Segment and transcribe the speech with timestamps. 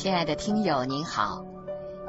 [0.00, 1.44] 亲爱的听友您好，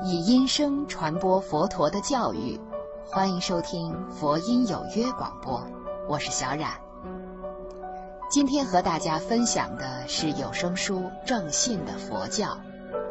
[0.05, 2.57] 以音声传播佛陀的教育，
[3.03, 5.61] 欢迎收听佛音有约广播，
[6.07, 6.71] 我是小冉。
[8.29, 12.45] 今天和大家分享的是有声书《正信的佛教》，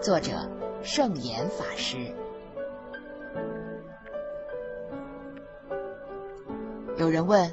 [0.00, 0.48] 作者
[0.82, 2.14] 圣严法师。
[6.97, 7.52] 有人问：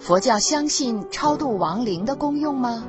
[0.00, 2.82] 佛教相信超度亡灵的功用吗？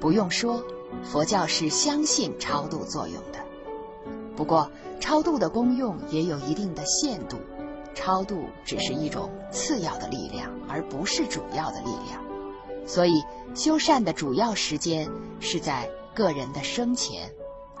[0.00, 0.60] 不用说，
[1.02, 3.38] 佛教是相信超度作用的。
[4.36, 4.70] 不过，
[5.00, 7.36] 超度的功用也有一定的限度，
[7.94, 12.22] 超度只是一种次要的力量，而不是主要的力量。
[12.86, 13.22] 所以，
[13.54, 15.08] 修善的主要时间
[15.40, 17.30] 是在个人的生前。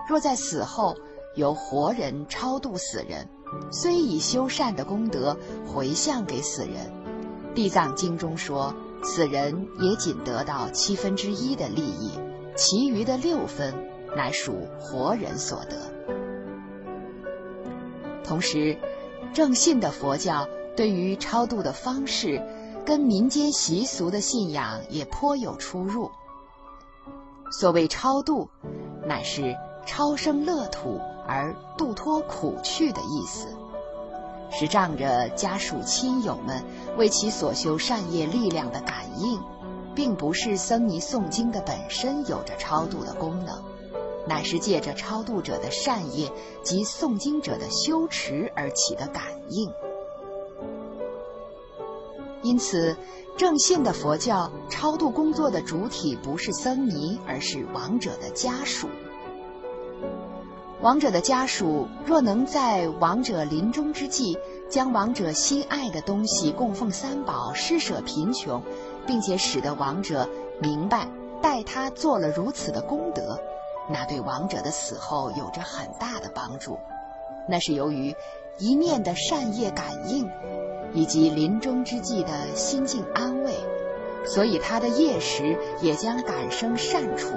[0.08, 0.96] 若在死后，
[1.34, 3.28] 由活人超度死人，
[3.70, 6.92] 虽以修善的功德回向给死人，
[7.54, 8.74] 《地藏经》中说。
[9.00, 12.10] 死人也仅得到七分之一的利益，
[12.58, 13.72] 其余的六分
[14.16, 15.76] 乃属活人所得。
[18.24, 18.76] 同时，
[19.32, 22.42] 正信的佛教对于超度的方式，
[22.84, 26.10] 跟民间习俗的信仰也颇有出入。
[27.52, 28.50] 所谓超度，
[29.06, 29.54] 乃是
[29.86, 33.46] 超生乐土而度脱苦趣的意思。
[34.50, 36.64] 是仗着家属亲友们
[36.96, 39.40] 为其所修善业力量的感应，
[39.98, 43.64] 并不是僧尼诵经的本身有着超度的功能，
[44.28, 46.30] 乃是借着超度者的善业
[46.62, 49.68] 及诵经者的修持而起的感应。
[52.42, 52.96] 因此，
[53.36, 58.86] 正信的佛教超度工作的主体不是僧尼，而是亡者的家属。
[60.80, 64.38] 亡者的家属若能在亡者临终之际，
[64.70, 68.62] 将亡者心爱的东西供奉三宝，施舍贫穷，
[69.08, 70.28] 并且使得亡者
[70.60, 71.08] 明白
[71.42, 73.40] 待他做了如此的功德，
[73.90, 76.78] 那对亡者的死后有着很大的帮助。
[77.48, 78.14] 那是由于
[78.58, 80.30] 一念的善业感应，
[80.92, 83.54] 以及临终之际的心境安慰，
[84.24, 87.32] 所以他的业时也将感生善处。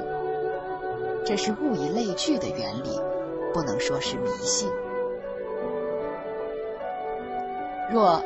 [1.26, 3.00] 这是物以类聚的原理。
[3.54, 4.70] 不能说是迷信。
[7.92, 8.24] 若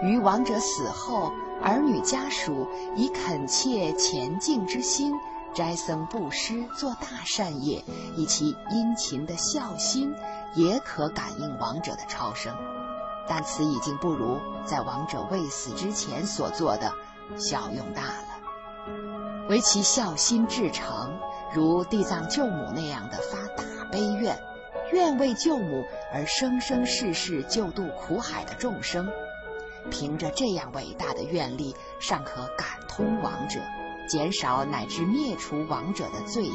[0.00, 1.32] 于亡者死后，
[1.62, 5.12] 儿女家属以恳切虔敬之心
[5.54, 7.84] 斋僧布施，做大善业，
[8.16, 10.14] 以其殷勤的孝心，
[10.54, 12.54] 也可感应亡者的超生。
[13.26, 16.92] 但此已经不如在亡者未死之前所做的
[17.36, 19.46] 效用大了。
[19.48, 21.18] 唯其孝心至诚，
[21.52, 24.38] 如地藏救母那样的发大悲愿。
[24.90, 29.06] 愿为救母而生生世世救度苦海的众生，
[29.90, 33.60] 凭着这样伟大的愿力，尚可感通亡者，
[34.08, 36.52] 减少乃至灭除亡者的罪业。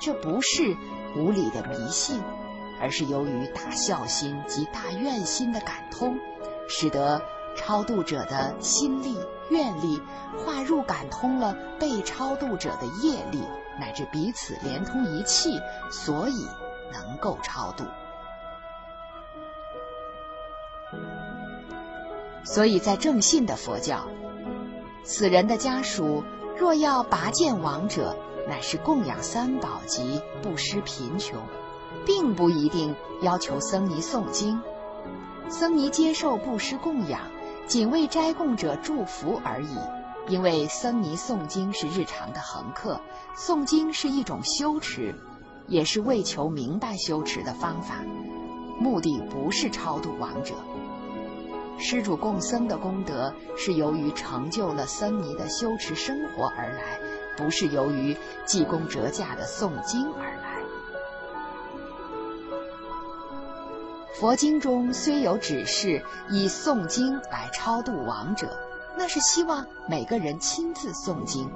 [0.00, 0.76] 这不是
[1.16, 2.20] 无理的迷信，
[2.80, 6.16] 而是由于大孝心及大愿心的感通，
[6.68, 7.22] 使得
[7.56, 9.18] 超度者的心力、
[9.50, 10.00] 愿力
[10.38, 13.42] 化入感通了被超度者的业力，
[13.78, 15.60] 乃至彼此连通一气，
[15.90, 16.46] 所以。
[16.92, 17.84] 能够超度，
[22.44, 24.06] 所以在正信的佛教，
[25.04, 26.24] 死人的家属
[26.56, 28.16] 若要拔剑亡者，
[28.48, 31.38] 乃是供养三宝及布施贫穷，
[32.04, 34.60] 并不一定要求僧尼诵经。
[35.48, 37.20] 僧尼接受布施供养，
[37.66, 39.76] 仅为斋供者祝福而已。
[40.28, 43.00] 因为僧尼诵经是日常的恒课，
[43.36, 45.14] 诵经是一种修持。
[45.66, 47.96] 也是为求明白修持的方法，
[48.80, 50.54] 目的不是超度亡者。
[51.80, 57.00] 施主供僧的功德是由于成就了僧尼的修持生活而来，
[57.36, 60.60] 不是由于济公折价的诵经而来。
[64.14, 68.48] 佛经中虽有指示以诵经来超度亡者，
[68.96, 71.50] 那是希望每个人亲自诵经，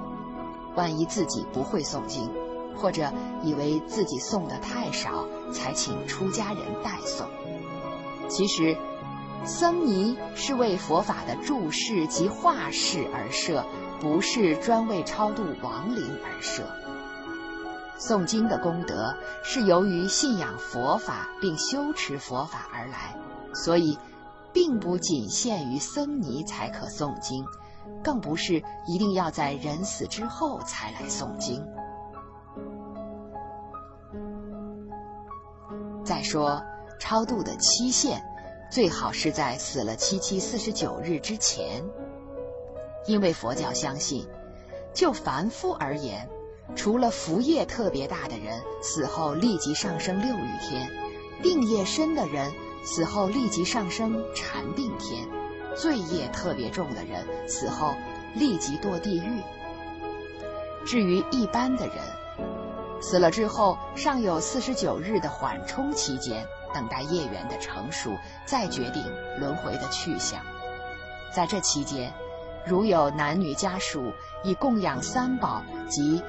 [0.75, 2.29] 万一自己不会诵经。
[2.77, 3.09] 或者
[3.41, 7.25] 以为自己诵的太少，才请出家人代送。
[8.27, 8.75] 其实，
[9.43, 13.65] 僧尼是为佛法的注释及化释而设，
[13.99, 16.63] 不是专为超度亡灵而设。
[17.97, 23.15] 诵经的功德是由于信仰佛法并修持佛法而来，
[23.53, 23.97] 所以
[24.51, 27.45] 并不仅限于僧尼才可诵经，
[28.03, 31.63] 更不是一定要在人死之后才来诵经。
[36.03, 36.61] 再说，
[36.99, 38.21] 超度的期限
[38.75, 41.81] 最好是在死了七七四十九日之前，
[43.05, 44.27] 因为佛教相信，
[44.93, 46.29] 就凡夫而言，
[46.75, 50.89] 除了福业特别大的人，死后立即上升六欲天；
[51.41, 52.51] 定业深的人，
[52.83, 55.25] 死后立即上升禅定天；
[55.73, 57.95] 罪业特别重的人，死后
[58.33, 59.41] 立即堕地狱。
[60.85, 61.95] 至于一般的人，
[63.01, 68.11] 死了之后尚有四十九日的缓冲期间，等待业缘的成熟，
[68.45, 69.03] 再决定
[69.39, 70.41] 轮回的去向。
[71.33, 72.13] 在这期间，
[72.65, 74.11] 如有男女家属
[74.43, 76.23] 以供养三宝及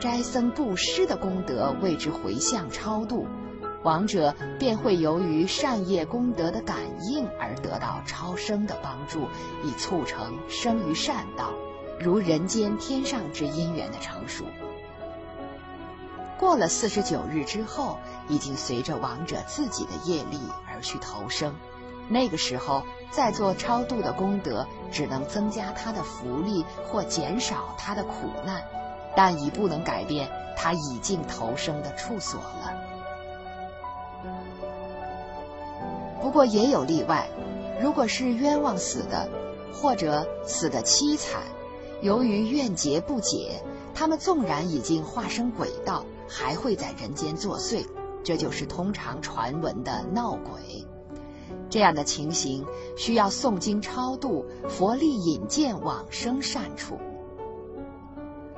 [0.00, 3.26] 斋僧布施的功德为之回向超度，
[3.82, 6.78] 亡者便会由于善业功德的感
[7.10, 9.28] 应而得到超生的帮助，
[9.62, 11.52] 以促成生于善道，
[12.00, 14.44] 如人间天上之因缘的成熟。
[16.38, 17.98] 过了四十九日之后，
[18.28, 21.54] 已经随着亡者自己的业力而去投生，
[22.08, 28.62] 那个时候再做超度的功德，只能增加他的福利或减少他的苦难。
[29.16, 32.74] 但已不能改变他已经投生的处所了。
[36.20, 37.28] 不过也有例外，
[37.80, 39.28] 如果是冤枉死的，
[39.72, 41.42] 或者死的凄惨，
[42.02, 43.62] 由于怨结不解，
[43.94, 47.86] 他们纵然已经化身鬼道，还会在人间作祟，
[48.22, 50.86] 这就是通常传闻的闹鬼。
[51.70, 52.64] 这样的情形
[52.96, 56.98] 需要诵经超度，佛力引荐往生善处。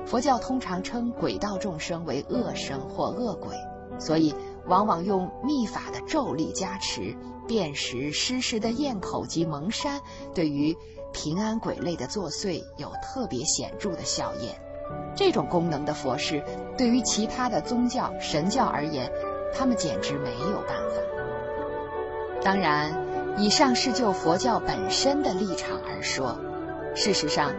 [0.05, 3.55] 佛教通常称鬼道众生为恶生或恶鬼，
[3.99, 4.33] 所以
[4.67, 7.15] 往往用秘法的咒力加持，
[7.47, 10.01] 辨识施施的咽口及蒙山，
[10.33, 10.75] 对于
[11.11, 14.61] 平安鬼类的作祟有特别显著的效验。
[15.15, 16.43] 这种功能的佛事，
[16.77, 19.11] 对于其他的宗教神教而言，
[19.53, 21.01] 他们简直没有办法。
[22.43, 22.91] 当然，
[23.37, 26.39] 以上是就佛教本身的立场而说，
[26.95, 27.53] 事实上。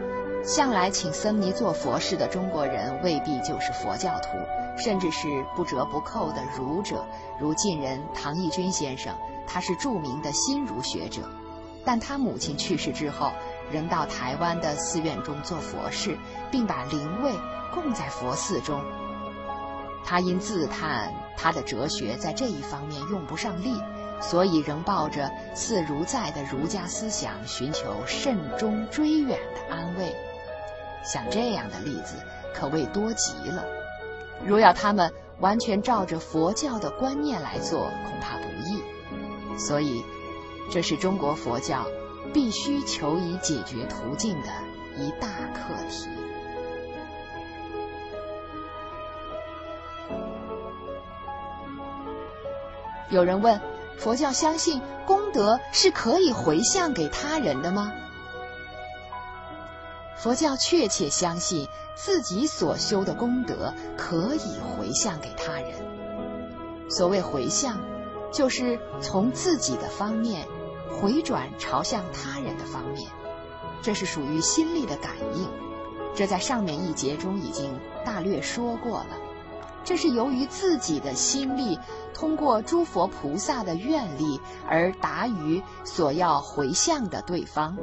[0.44, 4.28] 向来请僧尼做佛事的中国人未必就是佛教徒，
[4.78, 7.04] 甚至是不折不扣的儒者，
[7.40, 9.12] 如近人唐义军先生，
[9.48, 11.28] 他是著名的新儒学者，
[11.84, 13.32] 但他母亲去世之后，
[13.72, 16.16] 仍到台湾的寺院中做佛事，
[16.50, 17.32] 并把灵位
[17.74, 18.80] 供在佛寺中。
[20.04, 23.78] 他因自叹他的哲学在这一方面用不上力，
[24.20, 30.14] 所以仍抱着似如在的儒家思想，寻求慎终追远的安慰。
[31.04, 32.16] 像这样的例子
[32.54, 33.64] 可谓多极了。
[34.44, 38.82] 如要他们完全照着佛教的观念来做，恐怕不易。
[39.58, 40.04] 所以，
[40.70, 41.84] 这是中国佛教
[42.32, 44.48] 必须求以解决途径的
[44.96, 46.08] 一大课题。
[53.10, 53.60] 有人问：
[53.96, 57.92] 佛教相信功德是可以回向给他人的吗？
[60.16, 66.90] 佛教确切相信自己所修的功德可以回向给他人。
[66.90, 67.78] 所谓回向，
[68.32, 70.46] 就是从自己的方面
[70.90, 73.10] 回转朝向他人的方面，
[73.82, 75.48] 这是属于心力的感应。
[76.14, 79.16] 这在上面一节中已经大略说过了。
[79.84, 81.78] 这是由于自己的心力
[82.12, 87.76] 通过诸佛菩萨的愿力而达于所要回向的对方。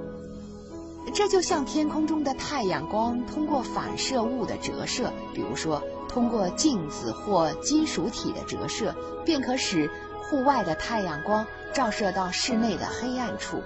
[1.14, 9.90] 这就像天空中的太阳光通过反射物的折射，比如说通过镜子或金属体的折射，便可使
[10.24, 13.62] 户外的太阳光照射到室内的黑暗处。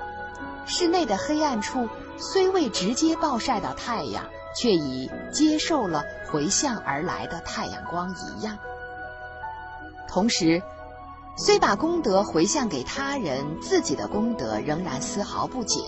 [0.66, 1.88] 室内的黑暗处
[2.18, 4.26] 虽未直接暴晒到太阳，
[4.56, 8.58] 却已接受了回向而来的太阳光一样。
[10.08, 10.62] 同时，
[11.38, 15.84] 虽把功德回向给他人，自己的功德仍然丝毫不减。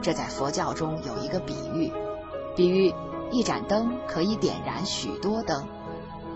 [0.00, 1.92] 这在佛教中有一个比喻，
[2.54, 2.94] 比喻
[3.32, 5.66] 一盏灯可以点燃许多灯。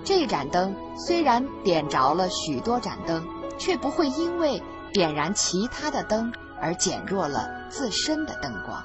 [0.05, 3.25] 这盏灯虽然点着了许多盏灯，
[3.57, 4.61] 却不会因为
[4.93, 8.83] 点燃其他的灯而减弱了自身的灯光。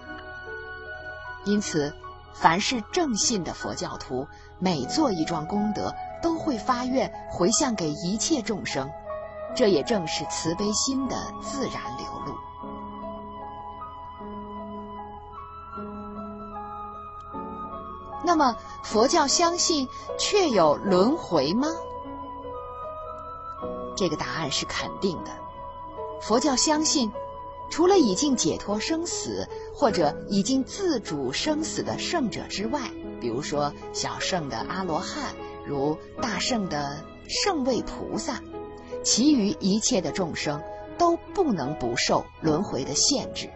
[1.45, 1.93] 因此，
[2.33, 4.27] 凡是正信的佛教徒，
[4.59, 8.89] 每做一桩功德，都会发愿回向给一切众生。
[9.55, 12.35] 这也正是慈悲心的自然流露。
[18.23, 19.87] 那么，佛教相信
[20.19, 21.69] 确有轮回吗？
[23.95, 25.31] 这个答案是肯定的。
[26.21, 27.11] 佛教相信，
[27.69, 32.81] 除了已经解脱生死或者已经自主生死的圣者之外，
[33.19, 35.33] 比如说小圣的阿罗汉，
[35.65, 38.41] 如大圣的圣位菩萨，
[39.03, 40.61] 其余一切的众生
[40.97, 43.49] 都不能不受轮回的限制。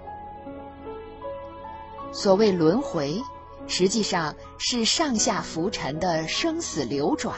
[2.12, 3.22] 所谓轮回。
[3.68, 7.38] 实际上是上下浮沉的生死流转，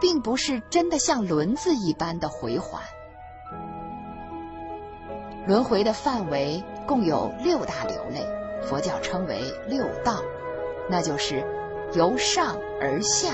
[0.00, 2.82] 并不是真的像轮子一般的回环。
[5.48, 8.22] 轮回的范围共有六大流类，
[8.62, 10.20] 佛教称为六道，
[10.90, 11.42] 那就是
[11.94, 13.32] 由上而下，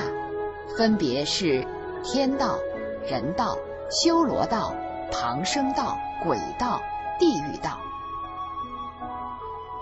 [0.78, 1.66] 分别是
[2.04, 2.56] 天道、
[3.04, 3.58] 人道、
[3.90, 4.72] 修罗道、
[5.10, 6.80] 旁生道、鬼道、
[7.18, 7.80] 地狱道。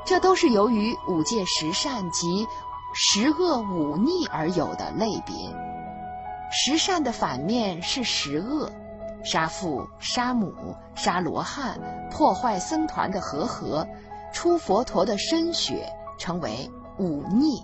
[0.06, 2.46] 这都是由于五戒十善及
[2.94, 5.34] 十恶五逆而有的类别。
[6.50, 8.72] 十善的反面是十恶，
[9.24, 10.52] 杀父、杀母、
[10.94, 11.78] 杀罗汉、
[12.10, 13.86] 破坏僧团的和合、
[14.32, 17.62] 出佛陀的身血，称为五逆。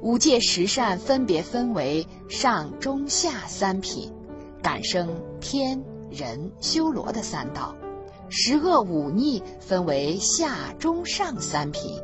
[0.00, 4.12] 五戒十善分别分为上、中、下三品，
[4.62, 5.08] 感生
[5.40, 7.74] 天、人、修罗的三道。
[8.28, 12.00] 十恶五逆分为下中上三品，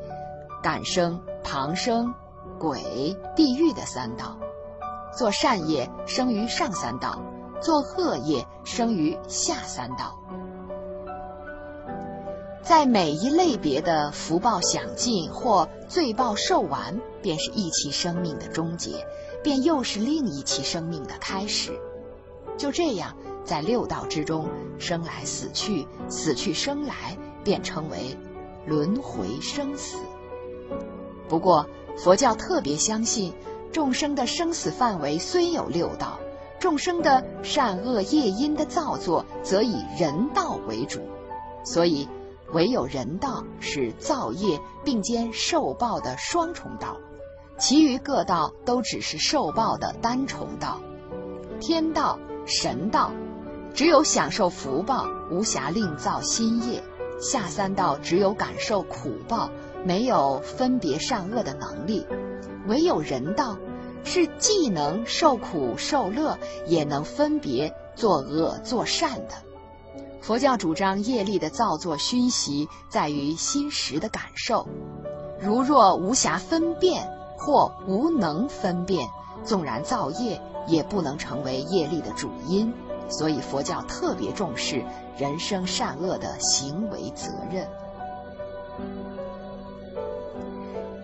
[0.63, 2.13] 感生、旁生、
[2.59, 4.37] 鬼、地狱的三道。
[5.17, 7.23] 做善业生于上三道，
[7.61, 10.19] 做恶业生于下三道。
[12.63, 19.07] 在每一类别的福报享尽或罪报受完，便是一期生命的终结，
[19.43, 21.73] 便又是另一期生命的开始。
[22.57, 23.17] 就这样。
[23.47, 28.19] 在六道之中，生来死去，死去生来，便称为
[28.67, 29.99] 轮回生死。
[31.29, 31.65] 不过，
[31.97, 33.33] 佛教特别相信，
[33.77, 36.19] 众生的生死范围虽有六道，
[36.59, 41.03] 众生的善恶业因的造作则以人道为主，
[41.63, 42.09] 所以
[42.55, 46.97] 唯有人道是造业并兼受报的双重道，
[47.59, 50.81] 其余各道都只是受报的单重道。
[51.61, 53.13] 天道、神道。
[53.75, 56.81] 只有享受福报，无暇另造新业；
[57.21, 59.51] 下三道只有感受苦报，
[59.85, 62.07] 没有分别善恶的能力；
[62.67, 63.59] 唯有人道，
[64.07, 69.35] 是既能受苦受乐，也能分别作恶作善的。
[70.23, 74.67] 佛教主张业力的造作熏习在于心识的感受，
[75.41, 79.09] 如若无暇分辨或无能分辨，
[79.45, 82.73] 纵然造业，也不能成为业力的主因。
[83.09, 84.85] 所以佛教特别重视
[85.17, 87.69] 人生善恶的行为责任。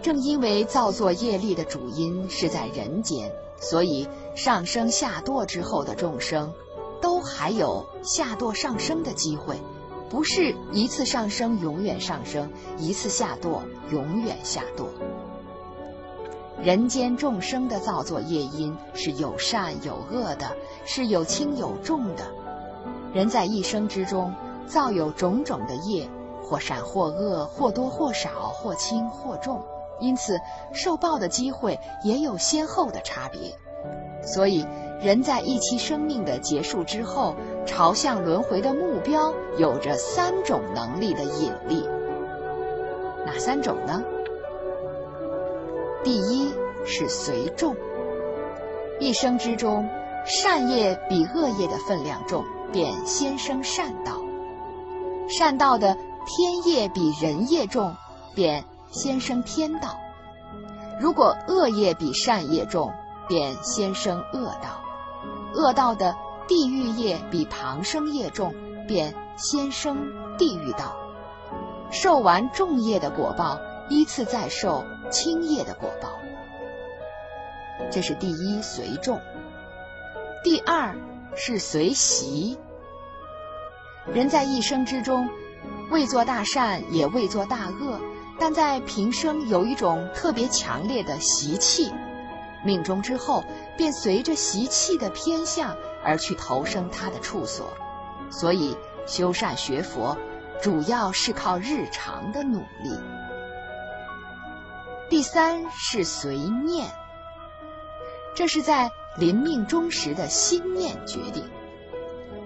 [0.03, 6.53] 正因为造作业力的主因是在人间，所以上升下堕之后的众生，
[7.01, 9.57] 都还有下堕上升的机会，
[10.11, 13.61] 不是一次上升永远上升，一次下堕
[13.93, 14.87] 永远下堕。
[16.61, 22.25] 人间众生的造作业因是有善有恶的，是有轻有重的。
[23.13, 24.35] 人在一生之中
[24.67, 26.09] 造有种种的业，
[26.43, 29.63] 或善或恶，或多或少，或轻或重，
[30.01, 30.41] 因此
[30.73, 33.57] 受报的机会也有先后的差别。
[34.23, 34.65] 所以，
[35.01, 37.35] 人在一期生命的结束之后，
[37.67, 41.89] 朝向轮回的目标有着三种能力的引力。
[43.27, 44.03] 哪三种呢？
[46.05, 46.53] 第一
[46.85, 47.75] 是随众，
[49.01, 49.89] 一生之中，
[50.25, 54.13] 善业比恶业的分量重，便先生善道；
[55.29, 55.97] 善道的
[56.27, 57.95] 天业比人业重，
[58.35, 59.99] 便先生天道；
[61.01, 62.93] 如果恶业比善业重，
[63.27, 64.81] 便先生恶道；
[65.55, 66.15] 恶道的
[66.47, 68.55] 地狱业比旁生业重，
[68.87, 69.97] 便先生
[70.39, 70.97] 地狱道。
[71.91, 73.59] 受完重业的果报。
[73.89, 76.09] 依次再受轻业的果报，
[77.91, 79.21] 这是第一随众。
[80.43, 80.95] 第二
[81.35, 82.57] 是随习。
[84.15, 85.29] 人在一生之中，
[85.91, 88.01] 未做大善，也未做大恶，
[88.39, 91.93] 但在平生有一种特别强烈的习气，
[92.65, 93.45] 命中之后
[93.77, 97.73] 便随着习气的偏向而去投生他的处所。
[98.31, 100.17] 所以修善学佛，
[100.61, 102.99] 主要是靠日常的努力。
[105.11, 106.91] 第三是随念，
[108.35, 111.45] 这是在临命终时的心念决定。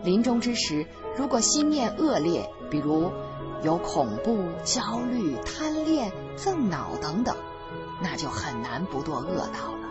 [0.03, 0.85] 临终之时，
[1.17, 3.13] 如果心念恶劣，比如
[3.63, 7.37] 有恐怖、焦虑、贪恋、憎恼等等，
[8.01, 9.89] 那就很难不堕恶道了。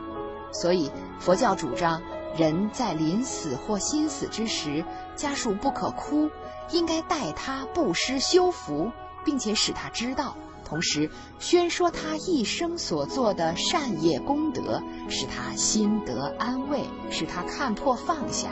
[0.51, 2.01] 所以佛教主张，
[2.37, 6.29] 人在临死或心死之时，家属不可哭，
[6.71, 8.91] 应该代他布施修福，
[9.25, 10.35] 并且使他知道。
[10.63, 18.49] 同时宣说他一生所做的善业功德，使他心得安慰，使他看破放下。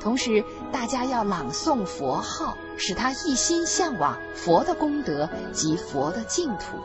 [0.00, 6.78] 同时，大家要朗诵佛号，使他一心向往佛的功德及佛的净土。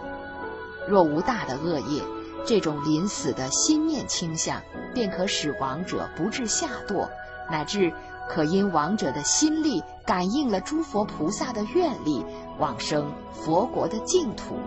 [0.87, 2.03] 若无大的恶业，
[2.45, 4.61] 这种临死的心念倾向，
[4.93, 7.07] 便可使亡者不致下堕，
[7.49, 7.93] 乃至
[8.27, 12.25] 可因亡者的心力感应了诸佛菩萨的愿力，
[12.59, 14.57] 往生佛国的净土。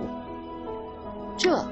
[1.37, 1.67] 这，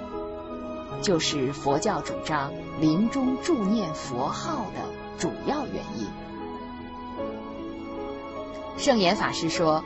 [1.01, 4.81] 就是佛教主张临终助念佛号的
[5.19, 6.07] 主要原因。
[8.77, 9.83] 圣严法师说，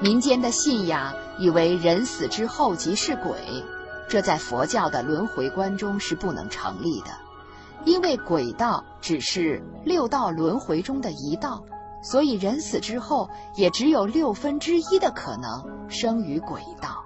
[0.00, 3.34] 民间的信仰以为人死之后即是鬼。
[4.08, 7.08] 这在佛教的轮回观中是不能成立的，
[7.84, 11.64] 因为鬼道只是六道轮回中的一道，
[12.02, 17.04] 所以人死之后也只有六分之一的可能生于鬼道。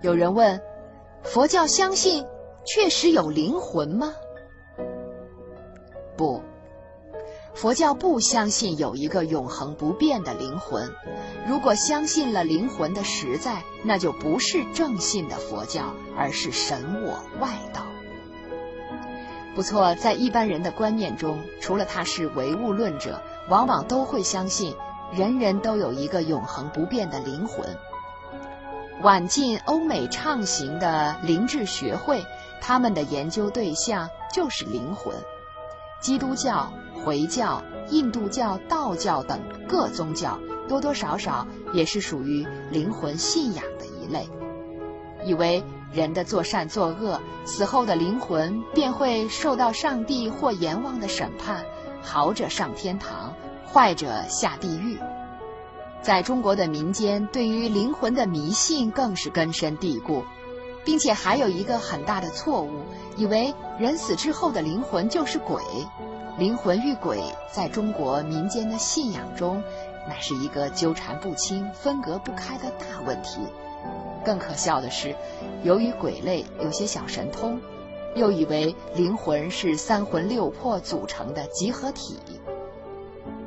[0.00, 0.58] 有人问：
[1.22, 2.24] 佛教相信
[2.64, 4.14] 确实有灵魂吗？
[6.16, 6.42] 不。
[7.54, 10.90] 佛教不相信有一个永恒不变的灵魂。
[11.46, 17.82] 如果相信了灵魂的实在，那就不是正信的佛教，而是神我外道。
[19.54, 24.74] 不错，在一般人的观念中，除了他是唯物论者，往往都会相信
[25.12, 27.64] 人人都有一个永恒不变的灵魂。
[29.00, 32.24] 晚近欧美畅行的灵智学会，
[32.60, 35.14] 他们的研究对象就是灵魂。
[36.04, 36.70] 基督教。
[37.02, 44.26] 回教、印度教、道教等各宗教，多多少少也是属于灵魂信仰的一类，
[45.26, 51.62] 以为人的作善作恶，死后的灵魂便会受到上帝或阎王的审判，
[52.00, 53.34] 好者上天堂，
[53.70, 54.98] 坏者下地狱。
[56.00, 60.24] 在中国的民间，对于灵魂的迷信更是根深蒂固，
[60.84, 62.70] 并且还有一个很大的错误，
[63.16, 65.62] 以为人死之后的灵魂就是鬼。
[66.36, 67.20] 灵魂与鬼
[67.52, 69.62] 在中国民间的信仰中，
[70.08, 73.40] 乃是一个纠缠不清、分隔不开的大问题。
[74.24, 75.14] 更可笑的是，
[75.62, 77.60] 由于鬼类有些小神通，
[78.16, 82.18] 又以为灵魂是三魂六魄组成的集合体。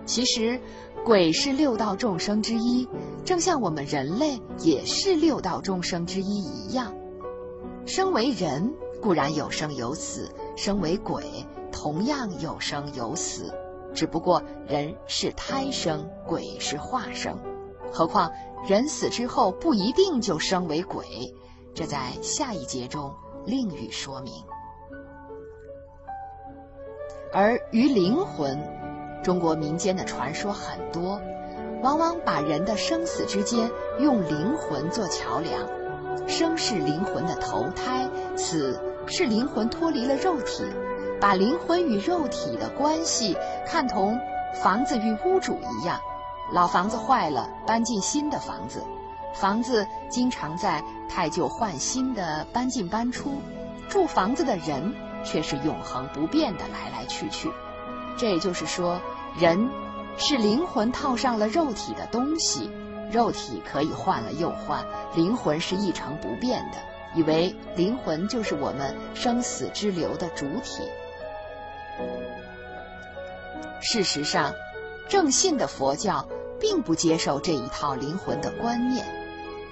[0.06, 0.62] 其实，
[1.04, 2.88] 鬼是六道众生之一，
[3.26, 6.94] 正像我们人类也是六道众生之一一样。
[7.88, 11.24] 生为人固然有生有死，生为鬼。
[11.72, 13.54] 同样有生有死，
[13.94, 17.38] 只不过人是胎生，鬼是化生。
[17.92, 18.32] 何况
[18.68, 21.34] 人死之后不一定就生为鬼，
[21.74, 23.14] 这在下一节中
[23.46, 24.34] 另予说明。
[27.32, 28.60] 而于灵魂，
[29.24, 31.22] 中国民间的传说很多，
[31.84, 33.70] 往往把人的生死之间
[34.00, 35.77] 用灵魂做桥梁。
[36.28, 40.64] 生是灵魂的投胎，死是灵魂脱离了肉体。
[41.20, 44.20] 把灵魂与肉体的关系看同
[44.62, 46.00] 房子与屋主一样，
[46.54, 48.82] 老房子坏了，搬进新的房子；
[49.34, 53.42] 房子经常在太旧换新的搬进搬出，
[53.90, 57.52] 住房子的人却是永恒不变的来来去去。
[58.16, 59.02] 这也就是说，
[59.40, 59.70] 人
[60.18, 62.70] 是灵魂套上了肉体的东西，
[63.12, 66.78] 肉体可以换了又换，灵魂是一成不变的。
[67.16, 70.84] 以为灵魂就是我们生死之流的主体。
[73.82, 74.54] 事实上，
[75.08, 76.28] 正信的佛教
[76.60, 79.06] 并不接受这一套灵魂的观念，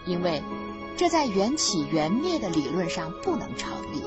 [0.06, 0.42] 因为
[0.96, 4.02] 这在缘起缘灭的理论上不能成立。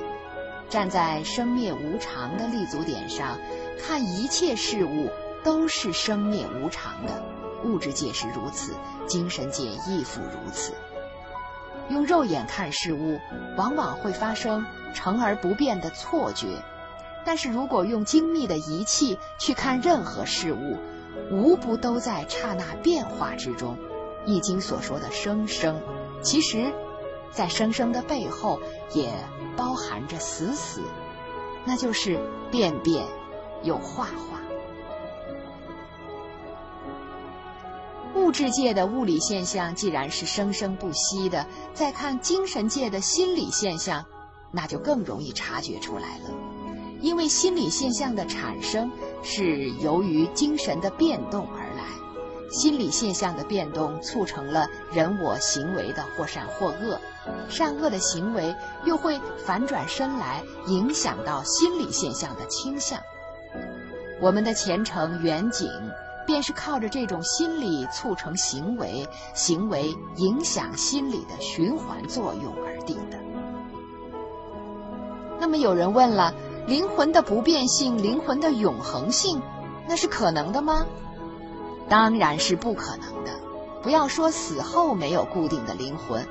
[0.70, 3.38] 站在生灭无常的立足点上，
[3.78, 5.10] 看一切事物
[5.44, 7.22] 都是生灭无常的，
[7.64, 8.74] 物质界是如此，
[9.06, 10.72] 精神界亦复如此。
[11.88, 13.18] 用肉眼看事物，
[13.56, 16.46] 往往会发生成而不变的错觉。
[17.24, 20.76] 但是如果用精密的仪器去看任何事物，
[21.30, 23.76] 无不都在刹那变化之中。
[24.30, 25.80] 《易经》所说的“生生”，
[26.22, 26.72] 其实，
[27.30, 28.60] 在“生生”的背后
[28.92, 29.10] 也
[29.56, 30.82] 包含着“死死”，
[31.64, 33.06] 那就是变变
[33.62, 34.37] 又化化。
[38.18, 44.04] 物质界的物理现象既然是生生不息的，再看精神界的心理现象，
[44.50, 46.30] 那就更容易察觉出来了。
[47.00, 48.90] 因为心理现象的产生
[49.22, 51.84] 是由于精神的变动而来，
[52.50, 57.00] 心理现象的变动促成了人我行为的或善或恶，
[57.48, 58.54] 善恶的行为
[58.84, 63.00] 又会反转身来影响到心理现象的倾向。
[64.20, 65.70] 我们的前程远景，
[66.28, 73.18] 便是靠着这种心理促成行为，行为影响心理的循环作用而定的。
[75.40, 76.34] 那么有人问了。
[76.66, 79.40] 灵魂的不变性，灵魂的永恒性，
[79.88, 80.84] 那是可能的吗？
[81.88, 83.32] 当然是不可能的。
[83.82, 86.28] 不要说死后没有固定的灵魂，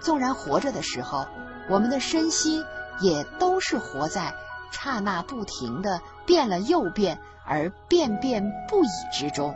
[0.00, 1.26] 纵然活着的时候，
[1.70, 2.64] 我们的身心
[3.00, 4.34] 也都是活在
[4.72, 9.54] 刹那不停的变了又变而变变不已之中。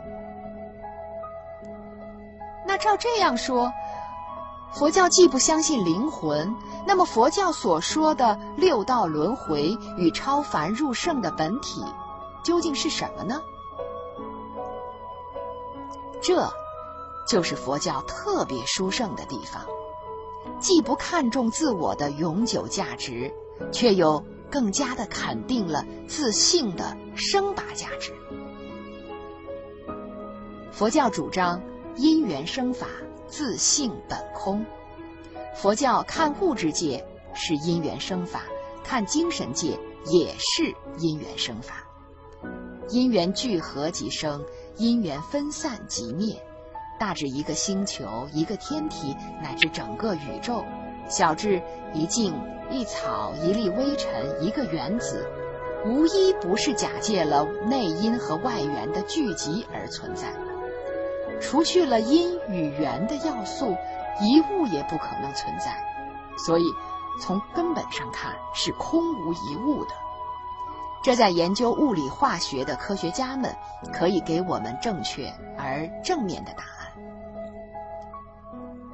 [2.65, 3.71] 那照这样说，
[4.71, 6.55] 佛教既不相信灵魂，
[6.87, 11.85] 那么佛教所说的六道轮回与超凡入圣的本体，
[12.43, 13.39] 究竟是什么呢？
[16.21, 16.51] 这，
[17.27, 19.61] 就是佛教特别殊胜的地方，
[20.59, 23.31] 既不看重自我的永久价值，
[23.71, 28.13] 却又更加的肯定了自性的生拔价值。
[30.71, 31.59] 佛教主张。
[31.95, 32.87] 因缘生法，
[33.27, 34.65] 自性本空。
[35.53, 38.41] 佛教看物质界是因缘生法，
[38.83, 41.83] 看精神界也是因缘生法。
[42.89, 44.43] 因缘聚合即生，
[44.75, 46.43] 因缘分散即灭。
[46.99, 50.65] 大致一个星球、一个天体，乃至整个宇宙；
[51.07, 51.61] 小至
[51.93, 52.33] 一茎、
[52.69, 54.11] 一草、一粒微尘、
[54.41, 55.27] 一个原子，
[55.85, 60.33] 无一不是假借了内因和外缘的聚集而存在。
[61.41, 63.75] 除去了因与缘的要素，
[64.21, 65.75] 一物也不可能存在。
[66.37, 66.63] 所以，
[67.21, 69.91] 从根本上看是空无一物的。
[71.03, 73.53] 这在研究物理化学的科学家们
[73.91, 76.87] 可以给我们正确而正面的答案。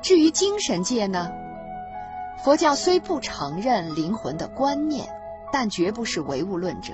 [0.02, 1.30] 至于精神界呢？
[2.41, 5.10] 佛教虽不承认灵魂的观念，
[5.52, 6.93] 但绝不是唯物论者。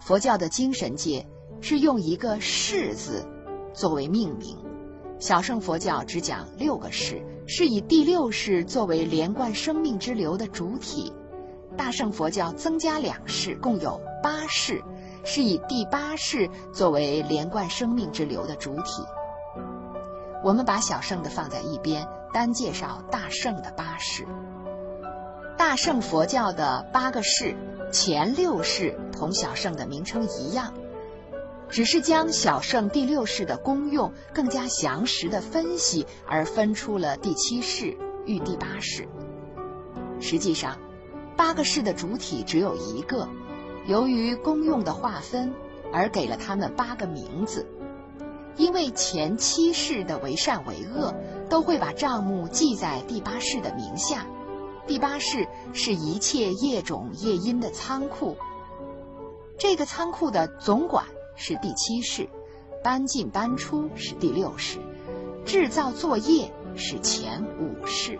[0.00, 1.26] 佛教的精神界
[1.60, 3.28] 是用一个“世”字
[3.74, 4.56] 作为命名。
[5.18, 11.12] 小乘佛教只讲六个世，是以第六世作为连贯生命之流的主体；
[11.76, 14.82] 大乘佛教增加两世，共有八世，
[15.24, 19.04] 是以第八世作为连贯生命之流的主体。
[20.42, 24.26] 我们把小乘的放在一边，单介绍大乘的八世。
[25.60, 27.54] 大圣佛教的八个世，
[27.92, 30.72] 前六世同小圣的名称一样。
[31.68, 37.94] 只是将小圣第六世的功用更加详实的分析，而分出了第七世
[38.24, 39.06] 与第八世。
[40.18, 40.78] 实际上，
[41.36, 43.28] 八个世的主体只有一个，
[43.86, 45.52] 由于功用的划分
[45.92, 47.66] 而给了他们八个名字。
[48.56, 51.14] 因为前七世的为善为恶，
[51.50, 54.24] 都会把账目记在第八世的名下。
[54.90, 58.36] 第八世是一切业种业因的仓库，
[59.56, 61.06] 这个仓库的总管。
[61.36, 62.28] 是第七世，
[62.82, 64.80] 搬进搬出是第六世，
[65.46, 68.18] 制造作业是前五世。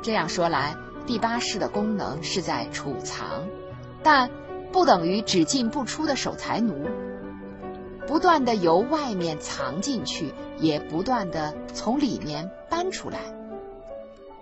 [0.00, 0.74] 这样说来，
[1.06, 3.46] 第八世的功能是在储藏，
[4.02, 4.30] 但
[4.72, 6.88] 不等于只进不出的守财奴，
[8.06, 13.37] 不断的由外面藏进去，也不断的从里面搬出来。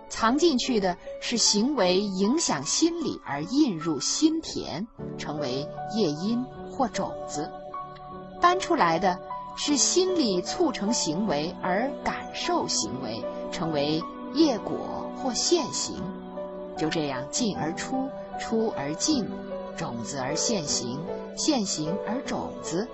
[0.09, 7.51] 藏进去的是行为影响心理而印入心田，成为业因或种子。
[8.39, 9.19] 搬出来的
[9.55, 14.01] 是心理促成行为而感受行为，成为
[14.33, 15.95] 业果或现行。
[16.77, 18.07] 就这样进而出，
[18.39, 19.27] 出而进，
[19.75, 20.99] 种子而现行，
[21.35, 22.87] 现行而种子，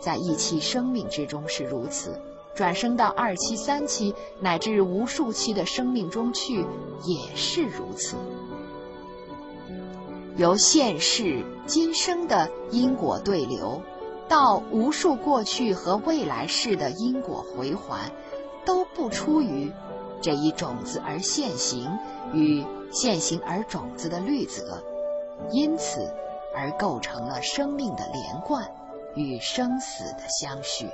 [0.00, 2.20] 在一期生命之中是如此，
[2.54, 6.66] 转生到二期、三期乃至无数期的生命中去
[7.04, 8.16] 也是如此。
[10.36, 13.82] 由现世今生的因果对流。
[14.28, 18.10] 到无数过去和未来世的因果回环，
[18.64, 19.70] 都不出于
[20.22, 21.98] 这一种子而现行
[22.32, 24.82] 与现行而种子的律则，
[25.50, 26.10] 因此
[26.56, 28.66] 而构成了生命的连贯
[29.14, 30.88] 与生死的相续。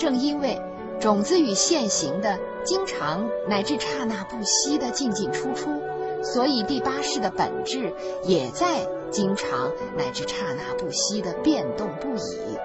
[0.00, 0.58] 正因为
[0.98, 5.80] 种子与现行的经常乃至刹那不息的进进出出，
[6.22, 8.80] 所以第八世的本质也在。
[9.10, 12.56] 经常乃至刹那不息的变动不已，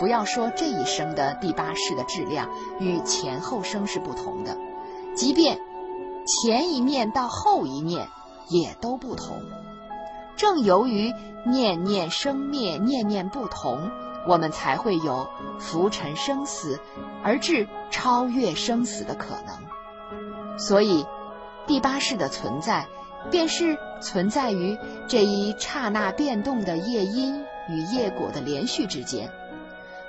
[0.00, 4.56] 不要说这一生的第八世的质量与前后生是不同的，
[5.14, 5.60] 即便
[6.26, 8.08] 前一念到后一念
[8.48, 9.42] 也都不同。
[10.36, 11.12] 正由于
[11.46, 13.88] 念念生灭、念念不同，
[14.26, 16.80] 我们才会有浮沉生死
[17.22, 20.58] 而至超越生死的可能。
[20.58, 21.06] 所以，
[21.66, 22.86] 第八世的存在。
[23.28, 29.32] 便是存在于这一刹那变动的业因与业果的连续之间，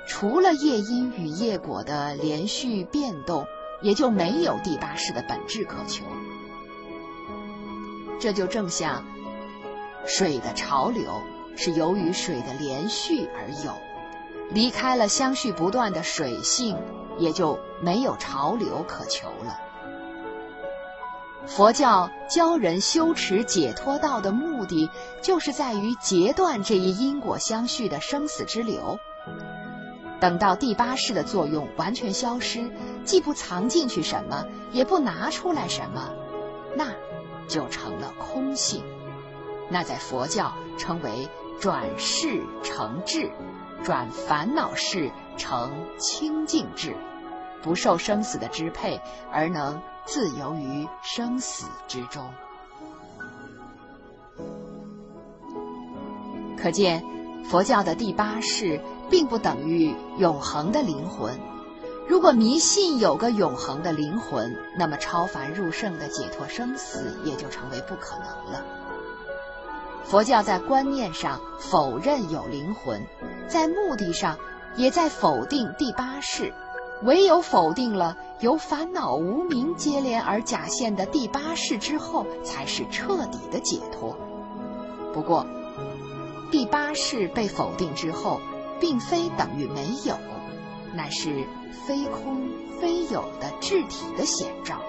[0.06, 3.44] 除了业因与业果的连续变动，
[3.82, 6.04] 也就没有第八世的本质可求。
[8.20, 9.04] 这就正像
[10.06, 11.20] 水的潮流
[11.56, 13.72] 是由于水的连续而有
[14.50, 16.76] 离开了相续不断的水性，
[17.18, 19.60] 也就没有潮流可求了。
[21.46, 24.90] 佛教教人修持解脱道的目的，
[25.22, 28.98] 就是在于截断这一因果相续的生死之流。
[30.20, 32.70] 等到第八识的作用完全消失，
[33.04, 36.10] 既不藏进去什么，也不拿出来什么，
[36.76, 36.92] 那
[37.46, 38.82] 就成了空性。
[39.70, 41.28] 那在佛教称为
[41.60, 43.30] 转世成智，
[43.84, 46.96] 转烦恼世成清净智，
[47.62, 49.00] 不受生死的支配，
[49.32, 52.30] 而能自由于生死之中。
[56.56, 57.02] 可见，
[57.44, 58.80] 佛教的第八世。
[59.10, 61.40] 并不等于永恒的灵魂。
[62.06, 68.62] 如果迷信有个永恒的灵魂，那么超凡入圣的解脱生死也就成为不可能了。
[70.08, 73.04] 佛教在观念上否认有灵魂，
[73.46, 74.38] 在目的上
[74.74, 76.54] 也在否定第八世。
[77.02, 84.16] 唯有否定了由烦恼无明接连而假现的第八世之后，才是彻底的解脱。
[85.12, 85.46] 不过，
[86.50, 88.40] 第八世被否定之后。
[88.80, 90.16] 并非等于没有，
[90.94, 91.44] 乃是
[91.84, 92.48] 非空
[92.80, 94.80] 非有的质体的显照，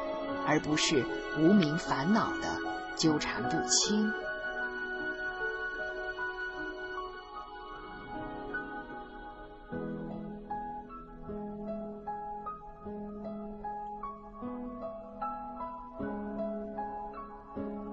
[0.45, 1.03] 而不是
[1.39, 2.55] 无名烦恼的
[2.95, 4.13] 纠缠不清。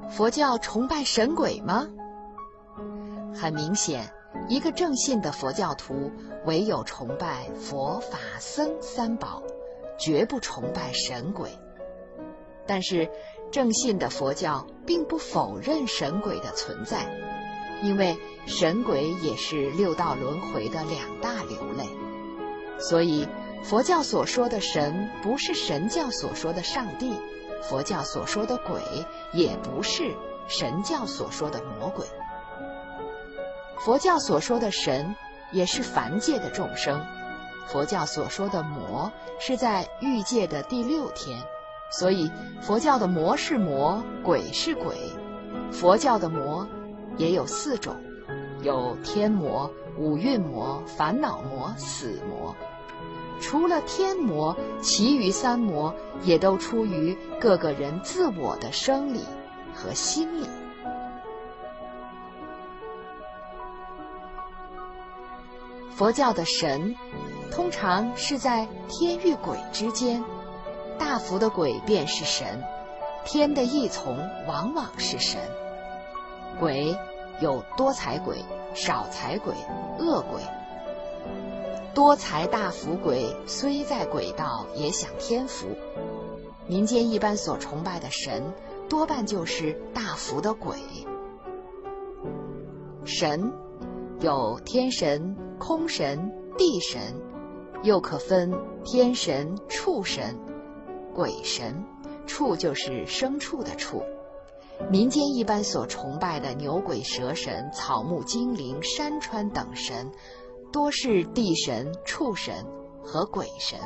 [0.09, 1.89] 佛教崇拜神鬼吗？
[3.35, 4.13] 很明显。
[4.49, 6.13] 一个正信的佛教徒，
[6.45, 9.43] 唯有崇拜佛法僧三宝，
[9.99, 11.51] 绝不崇拜神鬼。
[12.67, 13.11] 但是，
[13.51, 17.07] 正信的佛教并不否认神鬼的存在，
[17.83, 18.17] 因为
[18.47, 21.85] 神鬼也是六道轮回的两大流类。
[22.79, 23.27] 所以，
[23.63, 27.15] 佛教所说的神，不是神教所说的上帝；
[27.63, 28.81] 佛教所说的鬼，
[29.33, 30.15] 也不是
[30.47, 32.07] 神教所说的魔鬼。
[33.79, 35.15] 佛教所说的神，
[35.53, 37.01] 也是凡界的众生；
[37.67, 41.43] 佛教所说的魔，是在欲界的第六天。
[41.91, 44.97] 所以，佛教的魔是魔，鬼是鬼。
[45.71, 46.67] 佛教的魔
[47.17, 47.95] 也有四种：
[48.63, 52.57] 有天魔、五蕴魔、烦恼魔、死魔。
[53.41, 59.25] 除了天魔，其余三魔也都出于各个人自我的生理
[59.75, 60.49] 和心理。
[65.95, 66.95] 佛教的神，
[67.51, 70.23] 通常是在天与鬼之间，
[70.99, 72.63] 大福的鬼便是神，
[73.25, 75.41] 天的异从往往是神。
[76.59, 76.97] 鬼
[77.41, 78.45] 有多财鬼、
[78.75, 79.55] 少财鬼、
[79.99, 80.41] 恶鬼。
[81.97, 85.67] 多财大福鬼虽在鬼道，也享天福。
[86.67, 88.53] 民间一般所崇拜的神，
[88.87, 90.77] 多半就是大福的鬼。
[93.07, 93.51] 神
[94.21, 95.35] 有天神。
[95.59, 97.01] 空神、地神，
[97.83, 98.53] 又可分
[98.85, 100.39] 天神、畜神、
[101.15, 101.83] 鬼神。
[102.27, 104.03] 畜就是牲畜的畜。
[104.91, 110.13] 民间一般所崇拜的牛鬼蛇神、草木精灵、山川等神，
[110.73, 112.55] 多是地神、畜神
[113.03, 113.79] 和鬼神。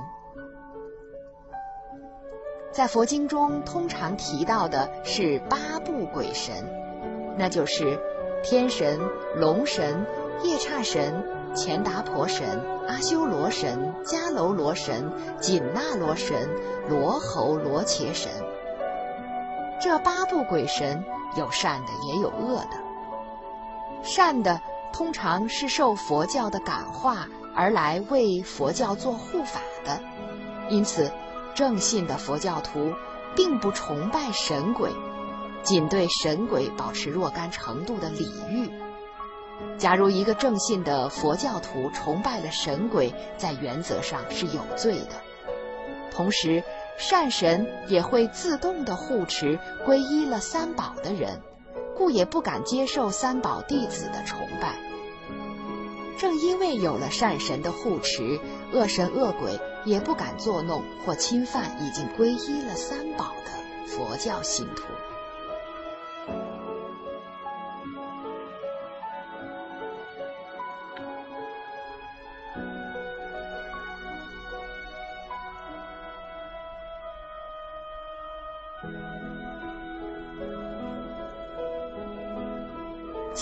[2.73, 6.55] 在佛经中，通常提到的是八部鬼神，
[7.37, 7.99] 那就是
[8.43, 8.99] 天神、
[9.37, 10.07] 龙神、
[10.43, 11.39] 夜叉神。
[11.53, 12.47] 钱达婆神、
[12.87, 16.49] 阿修罗神、迦楼罗神、紧那罗神、
[16.89, 18.31] 罗侯罗伽神，
[19.81, 21.05] 这八部鬼神
[21.37, 24.01] 有善的，也有恶的。
[24.05, 24.61] 善的
[24.93, 30.01] 通常是受佛教的感化而来为佛教做护法的，
[30.69, 31.11] 因此
[31.55, 32.93] 正信的佛教徒
[33.35, 34.91] 并不崇拜神鬼，
[35.63, 38.71] 仅对神鬼保持若干程度的礼遇。
[39.77, 45.21] 假如一个正信的佛教徒崇拜了神鬼，在原则上是有罪的。
[46.11, 46.63] 同时，
[46.99, 51.41] 善神也会自动的护持皈依了三宝的人，
[52.01, 54.79] 故也不敢接受三宝弟子的崇拜。
[56.17, 58.41] 正因为有了善神的护持，
[58.73, 64.85] 恶神恶鬼也不敢作弄或侵犯已经皈依了三宝的佛教信徒。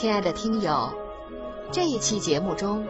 [0.01, 0.93] 亲爱的听友，
[1.73, 2.87] 这一期节目中，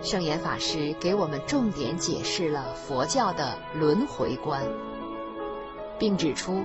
[0.00, 4.62] 圣严法师给我们重点解释了佛教的轮回观，
[5.98, 6.62] 并指出，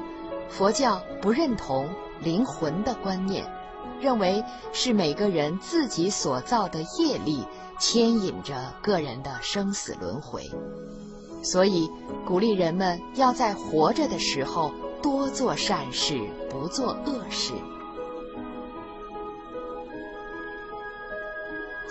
[0.49, 3.51] 佛教不认同灵魂的观念，
[3.99, 7.43] 认为是每个人自己所造的业力
[7.79, 10.43] 牵引着个人的生死轮回，
[11.41, 11.89] 所以
[12.23, 17.53] 鼓励人们要在活着的时候多做善事，不做恶事。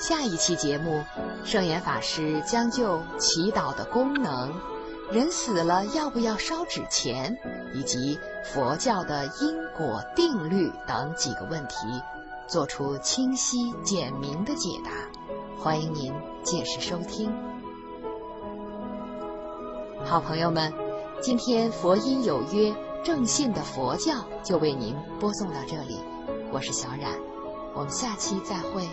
[0.08, 1.02] 下一期节目，
[1.42, 4.54] 圣严法师将就祈祷的功能、
[5.10, 7.36] 人死了要不要烧纸钱，
[7.74, 12.00] 以及佛教的因果定律等几个问题，
[12.46, 14.92] 做出清晰简明的解答。
[15.60, 16.14] 欢迎您
[16.44, 17.34] 届时收听。
[20.04, 20.72] 好朋友们，
[21.20, 24.12] 今天佛音有约正信的佛教
[24.44, 25.98] 就为您播送到这里，
[26.52, 27.10] 我是小冉，
[27.74, 28.88] 我们下期再会。